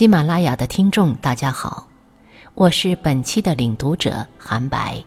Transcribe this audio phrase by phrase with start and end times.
[0.00, 1.86] 喜马拉雅的听众，大家好，
[2.54, 4.98] 我是本期的领读者韩白。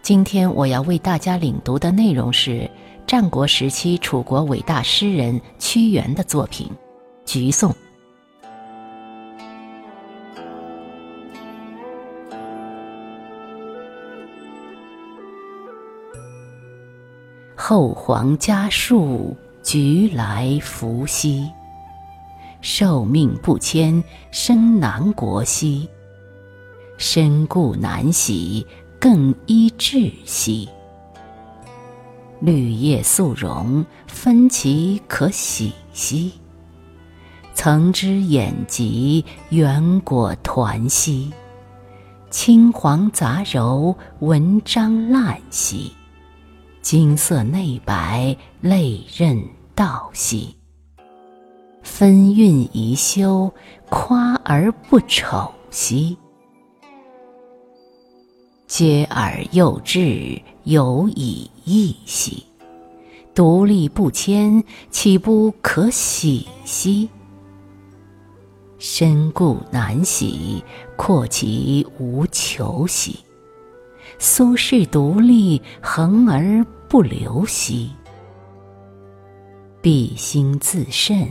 [0.00, 2.70] 今天我要为大家领读的内容是
[3.06, 6.66] 战国时期楚国伟大诗人屈原的作品
[7.30, 7.70] 《橘颂》。
[17.54, 21.46] 后皇家树，橘来福兮。
[22.62, 25.88] 受命不迁，生南国兮。
[26.96, 28.64] 身故难徙，
[29.00, 30.68] 更衣窒兮。
[32.40, 36.32] 绿叶素荣，分其可喜兮。
[37.54, 41.32] 曾之眼疾，圆果团兮。
[42.30, 45.92] 青黄杂糅，文章烂兮。
[46.80, 50.56] 金色内白，泪刃道兮。
[51.82, 53.52] 分韵宜修，
[53.90, 56.16] 夸而不丑兮。
[58.66, 62.44] 嗟尔幼稚，有以义兮。
[63.34, 67.08] 独立不迁，岂不可喜兮？
[68.78, 70.62] 身故难徙，
[70.96, 73.18] 阔其无求兮。
[74.18, 77.90] 苏轼独立，恒而不流兮。
[79.80, 81.28] 必心自慎。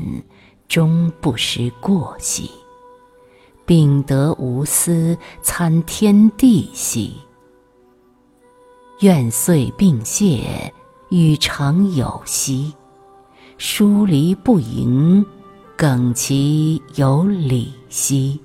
[0.72, 2.50] 终不失过兮，
[3.66, 7.14] 秉德无私，参天地兮。
[9.02, 10.74] 愿遂并谢，
[11.10, 12.74] 与常有兮。
[13.58, 15.26] 疏离不盈，
[15.76, 18.40] 耿其有礼兮。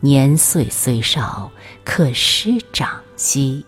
[0.00, 1.50] 年岁虽少，
[1.82, 3.64] 可师长兮。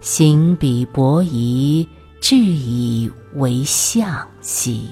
[0.00, 1.86] 行比伯夷，
[2.22, 4.88] 至以为相兮。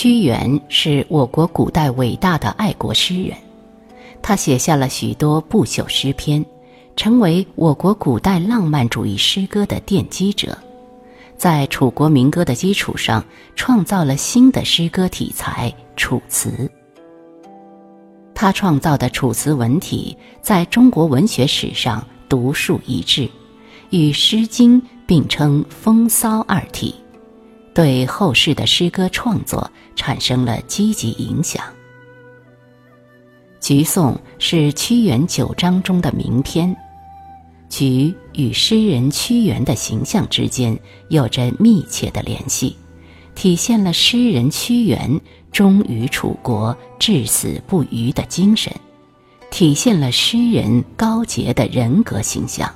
[0.00, 3.36] 屈原是我国古代伟大的爱国诗人，
[4.22, 6.46] 他写下了许多不朽诗篇，
[6.94, 10.56] 成为我国古代浪漫主义诗歌的奠基者，
[11.36, 13.24] 在楚国民歌的基础上，
[13.56, 16.70] 创造了新的诗歌题材——楚辞。
[18.36, 23.28] 他创造的楚辞文体在中国文学史上独树一帜，
[23.90, 26.94] 与《诗经》并称风骚二体。
[27.78, 31.64] 对后世的诗歌创作产生了积极影响。
[33.60, 36.76] 《橘颂》是屈原九章中的名篇，
[37.68, 40.76] 橘与诗人屈原的形象之间
[41.08, 42.76] 有着密切的联系，
[43.36, 45.20] 体现了诗人屈原
[45.52, 48.72] 忠于楚国、至死不渝的精神，
[49.52, 52.68] 体现了诗人高洁的人格形象。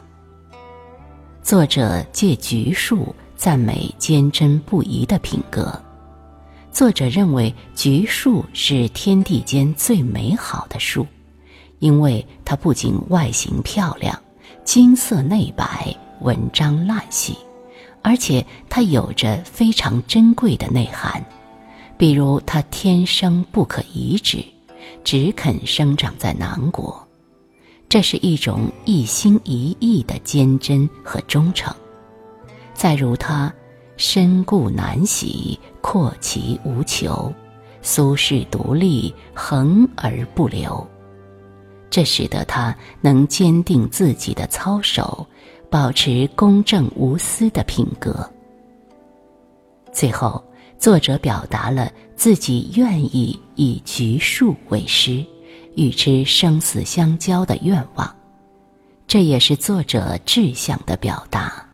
[1.43, 3.13] 作者借橘树。
[3.43, 5.77] 赞美坚贞不移的品格。
[6.71, 11.05] 作者认为橘树是天地间最美好的树，
[11.81, 14.17] 因为它不仅外形漂亮、
[14.63, 17.37] 金色内白、文章烂细，
[18.01, 21.21] 而且它有着非常珍贵的内涵，
[21.99, 24.39] 比如它天生不可移植，
[25.03, 27.09] 只肯生长在南国，
[27.89, 31.75] 这是一种一心一意的坚贞和忠诚。
[32.83, 33.55] 再如他，
[33.97, 37.33] 身固难徙，阔其无求；
[37.81, 40.85] 苏轼独立，恒而不流。
[41.91, 45.25] 这使得他能坚定自己的操守，
[45.71, 48.29] 保持公正无私的品格。
[49.93, 50.43] 最后，
[50.77, 55.25] 作者表达了自己愿意以橘树为师，
[55.77, 58.13] 与之生死相交的愿望，
[59.07, 61.65] 这也是作者志向的表达。